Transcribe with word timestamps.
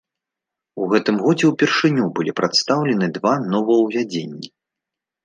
У 0.85 0.85
гэтым 0.93 1.19
годзе 1.25 1.45
ўпершыню 1.51 2.05
былі 2.19 2.31
прадстаўлены 2.39 3.11
два 3.19 3.35
новаўвядзенні. 3.53 4.47